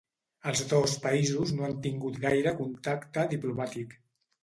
Els 0.51 0.63
dos 0.71 0.95
països 1.03 1.53
no 1.59 1.69
han 1.69 1.77
tingut 1.85 2.19
gaire 2.27 2.57
contacte 2.65 3.31
diplomàtic. 3.39 3.99